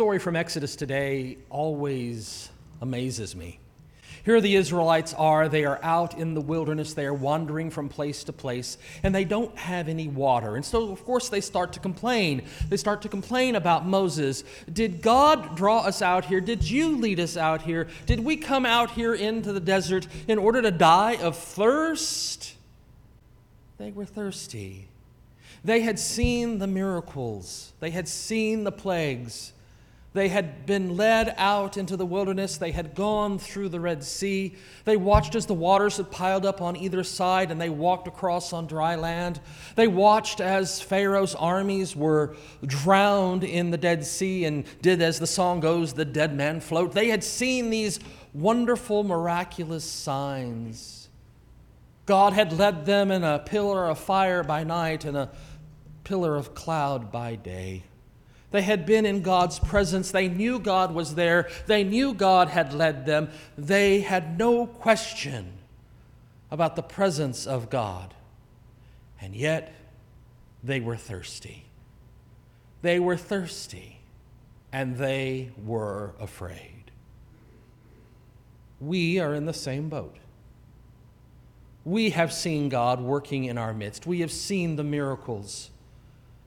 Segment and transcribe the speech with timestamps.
[0.00, 2.48] story from Exodus today always
[2.80, 3.58] amazes me.
[4.24, 5.46] Here the Israelites are.
[5.46, 6.94] They are out in the wilderness.
[6.94, 10.56] They are wandering from place to place, and they don't have any water.
[10.56, 12.46] And so, of course, they start to complain.
[12.70, 14.42] They start to complain about Moses.
[14.72, 16.40] Did God draw us out here?
[16.40, 17.86] Did you lead us out here?
[18.06, 22.54] Did we come out here into the desert in order to die of thirst?
[23.76, 24.88] They were thirsty.
[25.62, 29.52] They had seen the miracles, they had seen the plagues.
[30.12, 32.56] They had been led out into the wilderness.
[32.56, 34.56] They had gone through the Red Sea.
[34.84, 38.52] They watched as the waters had piled up on either side and they walked across
[38.52, 39.40] on dry land.
[39.76, 42.34] They watched as Pharaoh's armies were
[42.66, 46.92] drowned in the Dead Sea and did, as the song goes, the dead man float.
[46.92, 48.00] They had seen these
[48.34, 51.08] wonderful, miraculous signs.
[52.06, 55.30] God had led them in a pillar of fire by night and a
[56.02, 57.84] pillar of cloud by day.
[58.50, 60.10] They had been in God's presence.
[60.10, 61.48] They knew God was there.
[61.66, 63.30] They knew God had led them.
[63.56, 65.52] They had no question
[66.50, 68.14] about the presence of God.
[69.20, 69.72] And yet,
[70.64, 71.66] they were thirsty.
[72.82, 74.00] They were thirsty,
[74.72, 76.90] and they were afraid.
[78.80, 80.16] We are in the same boat.
[81.84, 85.70] We have seen God working in our midst, we have seen the miracles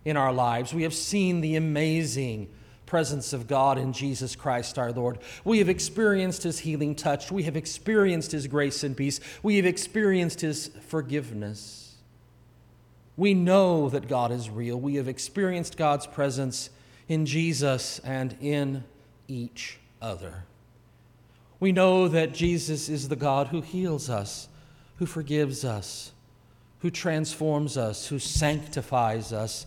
[0.05, 0.73] in our lives.
[0.73, 2.49] We have seen the amazing
[2.85, 5.19] presence of God in Jesus Christ our Lord.
[5.43, 7.31] We have experienced His healing touch.
[7.31, 9.19] We have experienced His grace and peace.
[9.41, 11.95] We have experienced His forgiveness.
[13.15, 14.79] We know that God is real.
[14.79, 16.69] We have experienced God's presence
[17.07, 18.83] in Jesus and in
[19.27, 20.43] each other.
[21.59, 24.49] We know that Jesus is the God who heals us,
[24.97, 26.11] who forgives us,
[26.79, 29.65] who transforms us, who sanctifies us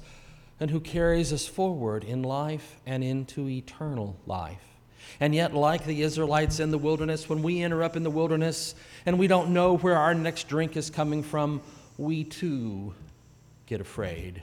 [0.59, 4.63] and who carries us forward in life and into eternal life.
[5.21, 8.75] And yet, like the Israelites in the wilderness, when we enter up in the wilderness
[9.05, 11.61] and we don't know where our next drink is coming from,
[11.97, 12.95] we too
[13.67, 14.43] get afraid.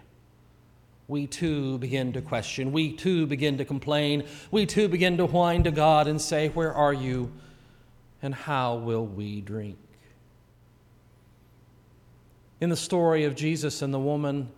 [1.08, 2.72] We too begin to question.
[2.72, 4.26] We too begin to complain.
[4.52, 7.32] We too begin to whine to God and say, Where are you?
[8.22, 9.78] And how will we drink?
[12.62, 14.50] In the story of Jesus and the woman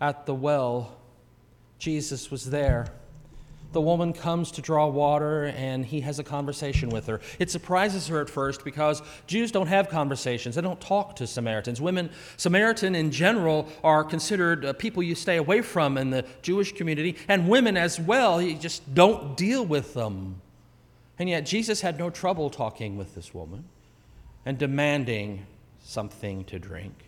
[0.00, 0.97] at the well,
[1.78, 2.88] Jesus was there.
[3.72, 7.20] The woman comes to draw water and he has a conversation with her.
[7.38, 10.54] It surprises her at first because Jews don't have conversations.
[10.54, 11.78] They don't talk to Samaritans.
[11.78, 12.08] Women,
[12.38, 17.16] Samaritan in general, are considered uh, people you stay away from in the Jewish community,
[17.28, 20.40] and women as well, you just don't deal with them.
[21.18, 23.64] And yet Jesus had no trouble talking with this woman
[24.46, 25.44] and demanding
[25.82, 27.04] something to drink.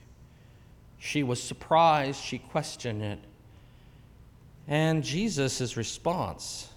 [0.99, 3.19] She was surprised, she questioned it.
[4.71, 6.69] And Jesus' response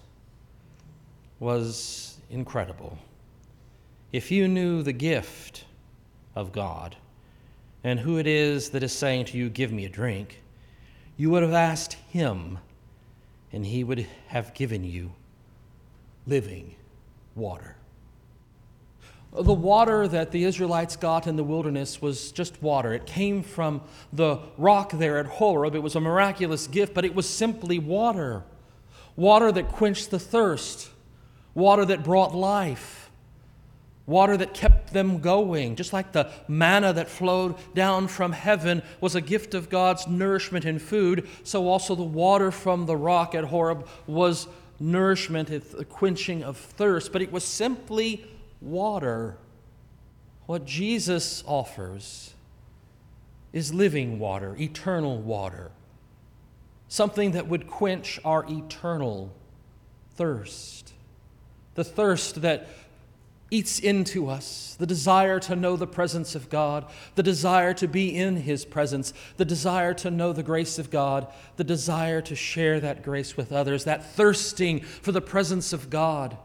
[1.38, 2.98] was incredible.
[4.12, 5.64] If you knew the gift
[6.34, 6.96] of God
[7.84, 10.42] and who it is that is saying to you, Give me a drink,
[11.16, 12.58] you would have asked him,
[13.52, 15.12] and he would have given you
[16.26, 16.74] living
[17.36, 17.76] water.
[19.34, 22.92] The water that the Israelites got in the wilderness was just water.
[22.94, 23.80] It came from
[24.12, 25.74] the rock there at Horeb.
[25.74, 28.44] It was a miraculous gift, but it was simply water.
[29.16, 30.88] Water that quenched the thirst,
[31.52, 33.10] water that brought life,
[34.06, 35.74] water that kept them going.
[35.74, 40.64] Just like the manna that flowed down from heaven was a gift of God's nourishment
[40.64, 44.46] and food, so also the water from the rock at Horeb was
[44.78, 47.12] nourishment, the quenching of thirst.
[47.12, 48.26] But it was simply
[48.64, 49.36] water.
[50.46, 52.34] What Jesus offers
[53.52, 55.70] is living water, eternal water,
[56.88, 59.32] something that would quench our eternal
[60.16, 60.92] thirst.
[61.74, 62.68] The thirst that
[63.50, 68.16] eats into us, the desire to know the presence of God, the desire to be
[68.16, 72.80] in His presence, the desire to know the grace of God, the desire to share
[72.80, 76.36] that grace with others, that thirsting for the presence of God.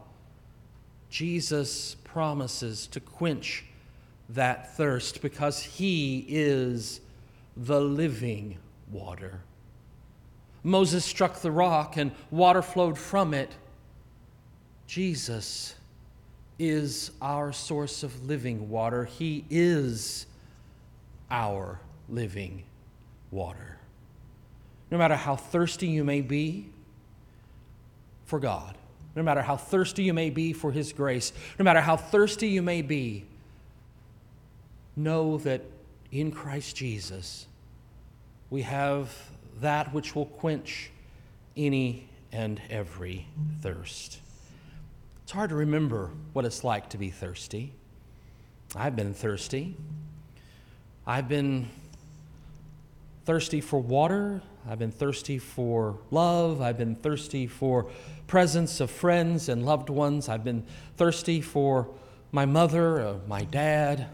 [1.10, 3.64] Jesus promises to quench
[4.30, 7.00] that thirst because he is
[7.56, 8.56] the living
[8.90, 9.40] water.
[10.62, 13.50] Moses struck the rock and water flowed from it.
[14.86, 15.74] Jesus
[16.58, 19.04] is our source of living water.
[19.04, 20.26] He is
[21.30, 22.64] our living
[23.30, 23.78] water.
[24.90, 26.66] No matter how thirsty you may be
[28.26, 28.76] for God,
[29.14, 32.62] no matter how thirsty you may be for His grace, no matter how thirsty you
[32.62, 33.24] may be,
[34.96, 35.62] know that
[36.12, 37.46] in Christ Jesus
[38.50, 39.14] we have
[39.60, 40.90] that which will quench
[41.56, 43.26] any and every
[43.60, 44.18] thirst.
[45.22, 47.72] It's hard to remember what it's like to be thirsty.
[48.74, 49.76] I've been thirsty.
[51.06, 51.68] I've been
[53.30, 54.42] thirsty for water.
[54.68, 56.60] I've been thirsty for love.
[56.60, 57.88] I've been thirsty for
[58.26, 60.28] presence of friends and loved ones.
[60.28, 60.66] I've been
[60.96, 61.88] thirsty for
[62.32, 64.08] my mother, uh, my dad.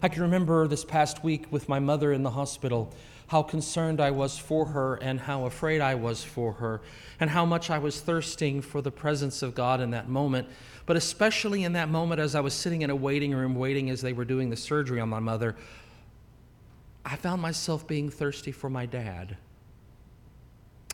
[0.00, 2.94] I can remember this past week with my mother in the hospital
[3.26, 6.80] how concerned I was for her and how afraid I was for her
[7.18, 10.46] and how much I was thirsting for the presence of God in that moment.
[10.86, 14.00] But especially in that moment, as I was sitting in a waiting room waiting as
[14.00, 15.56] they were doing the surgery on my mother,
[17.10, 19.38] I found myself being thirsty for my dad.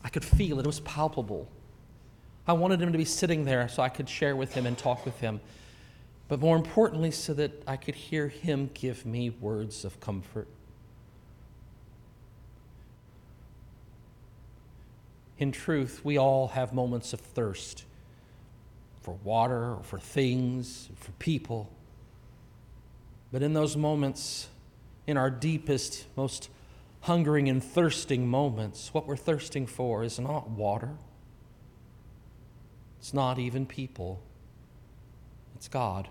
[0.01, 1.49] I could feel it, it was palpable.
[2.47, 5.03] I wanted him to be sitting there so I could share with him and talk
[5.03, 5.41] with him,
[6.29, 10.47] but more importantly, so that I could hear him give me words of comfort.
[15.37, 17.83] In truth, we all have moments of thirst
[19.01, 21.69] for water or for things, or for people.
[23.33, 24.47] But in those moments,
[25.07, 26.49] in our deepest, most
[27.01, 30.97] hungering and thirsting moments, what we're thirsting for is not water,
[32.99, 34.21] it's not even people,
[35.55, 36.07] it's God,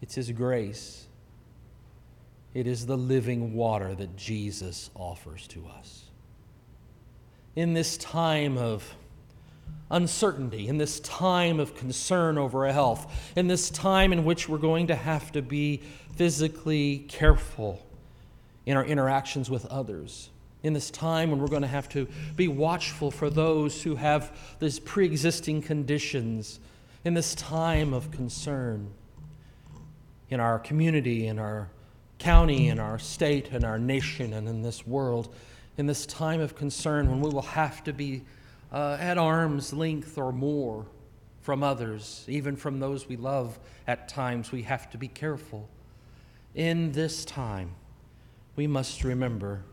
[0.00, 1.06] it's His grace.
[2.54, 6.10] It is the living water that Jesus offers to us.
[7.56, 8.94] In this time of
[9.90, 14.58] uncertainty, in this time of concern over our health, in this time in which we're
[14.58, 15.82] going to have to be
[16.16, 17.84] physically careful
[18.64, 20.30] in our interactions with others,
[20.62, 22.06] in this time when we're going to have to
[22.36, 26.60] be watchful for those who have these pre existing conditions,
[27.04, 28.88] in this time of concern
[30.30, 31.68] in our community, in our
[32.18, 35.34] county, in our state, in our nation, and in this world
[35.76, 38.22] in this time of concern when we will have to be
[38.72, 40.86] uh, at arm's length or more
[41.42, 45.68] from others, even from those we love at times, we have to be careful.
[46.54, 47.74] In this time,
[48.56, 49.64] we must remember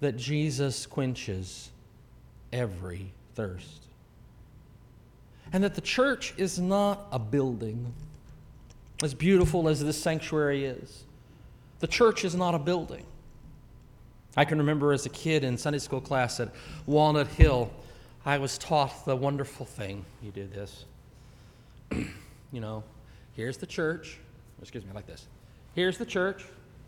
[0.00, 1.70] that Jesus quenches
[2.52, 3.86] every thirst.
[5.52, 7.92] And that the church is not a building,
[9.02, 11.04] as beautiful as this sanctuary is.
[11.80, 13.04] The church is not a building.
[14.36, 16.54] I can remember as a kid in Sunday school class at
[16.86, 17.70] Walnut Hill,
[18.24, 20.04] I was taught the wonderful thing.
[20.22, 20.84] You do this.
[21.90, 22.84] you know,
[23.34, 24.18] here's the church.
[24.60, 25.26] Excuse me, like this.
[25.74, 26.44] Here's the church,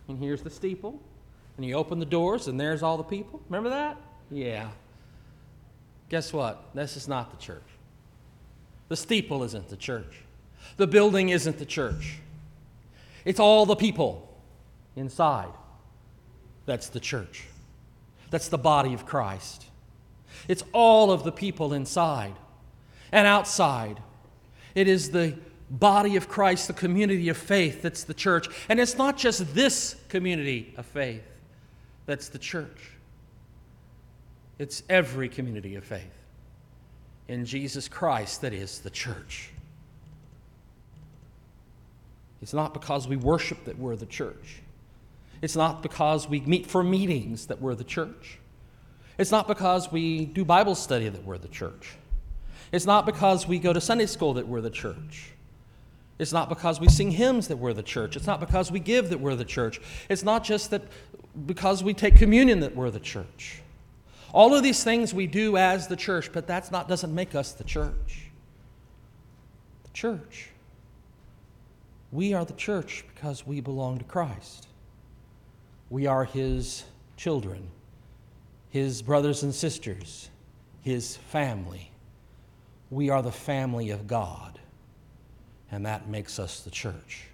[0.08, 1.00] and here's the steeple.
[1.56, 3.40] And you open the doors, and there's all the people.
[3.48, 3.96] Remember that?
[4.30, 4.68] Yeah.
[6.08, 6.74] Guess what?
[6.74, 7.62] This is not the church.
[8.88, 10.22] The steeple isn't the church.
[10.76, 12.18] The building isn't the church.
[13.24, 14.28] It's all the people
[14.96, 15.52] inside.
[16.66, 17.46] That's the church.
[18.30, 19.66] That's the body of Christ.
[20.48, 22.34] It's all of the people inside
[23.12, 24.00] and outside.
[24.74, 25.36] It is the
[25.70, 28.48] body of Christ, the community of faith that's the church.
[28.68, 31.22] And it's not just this community of faith
[32.06, 32.92] that's the church,
[34.58, 36.02] it's every community of faith
[37.28, 39.50] in Jesus Christ that is the church.
[42.42, 44.60] It's not because we worship that we're the church.
[45.40, 48.38] It's not because we meet for meetings that we're the church.
[49.18, 51.94] It's not because we do Bible study that we're the church.
[52.72, 55.30] It's not because we go to Sunday school that we're the church.
[56.18, 58.16] It's not because we sing hymns that we're the church.
[58.16, 59.80] It's not because we give that we're the church.
[60.08, 60.82] It's not just that
[61.46, 63.60] because we take communion that we're the church.
[64.32, 67.52] All of these things we do as the church, but that's not doesn't make us
[67.52, 68.26] the church.
[69.84, 70.50] The church.
[72.10, 74.66] We are the church because we belong to Christ.
[75.90, 76.84] We are His
[77.16, 77.68] children,
[78.74, 80.30] His brothers and sisters,
[80.82, 81.92] His family.
[82.90, 84.58] We are the family of God,
[85.70, 87.28] and that makes us the church.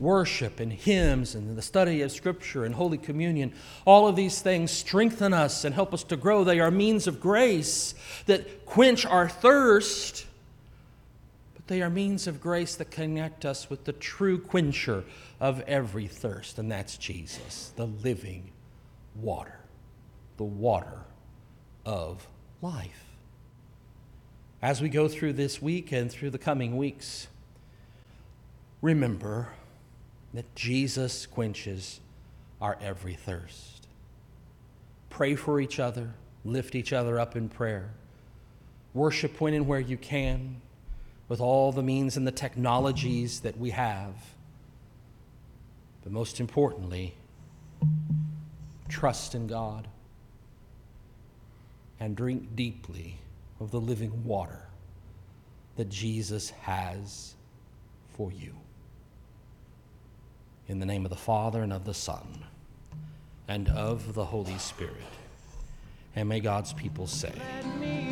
[0.00, 3.52] Worship and hymns and the study of Scripture and Holy Communion,
[3.84, 6.44] all of these things strengthen us and help us to grow.
[6.44, 10.24] They are means of grace that quench our thirst
[11.54, 15.04] but they are means of grace that connect us with the true quencher
[15.40, 18.50] of every thirst, and that's Jesus, the living
[19.14, 19.58] water,
[20.36, 21.00] the water
[21.84, 22.26] of
[22.62, 23.04] life.
[24.62, 27.28] As we go through this week and through the coming weeks,
[28.82, 29.48] remember
[30.34, 32.00] that Jesus quenches
[32.60, 33.86] our every thirst.
[35.10, 36.14] Pray for each other,
[36.44, 37.90] lift each other up in prayer.
[38.92, 40.60] Worship when and where you can
[41.28, 44.14] with all the means and the technologies that we have.
[46.02, 47.14] But most importantly,
[48.88, 49.88] trust in God
[52.00, 53.18] and drink deeply
[53.60, 54.66] of the living water
[55.76, 57.34] that Jesus has
[58.16, 58.54] for you.
[60.68, 62.44] In the name of the Father, and of the Son,
[63.46, 64.96] and of the Holy Spirit.
[66.16, 68.06] And may God's people say, Amen.